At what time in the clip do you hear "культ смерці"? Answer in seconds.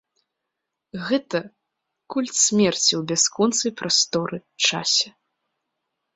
2.13-2.89